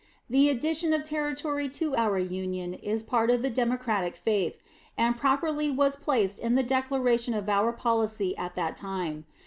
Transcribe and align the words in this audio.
The 0.31 0.49
addition 0.49 0.93
of 0.93 1.03
territory 1.03 1.69
to 1.69 1.95
our 1.95 2.17
Union 2.17 2.73
is 2.73 3.03
part 3.03 3.29
of 3.29 3.43
the 3.43 3.51
Democratic 3.51 4.15
faith, 4.15 4.57
and 4.97 5.15
properly 5.15 5.69
was 5.69 5.95
placed 5.95 6.39
in 6.39 6.55
the 6.55 6.63
declaration 6.63 7.35
of 7.35 7.47
our 7.47 7.71
policy 7.71 8.35
at 8.35 8.55
that 8.55 8.75
time. 8.75 9.25